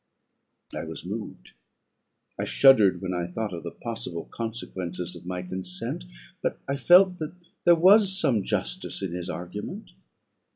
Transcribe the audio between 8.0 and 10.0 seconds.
some justice in his argument.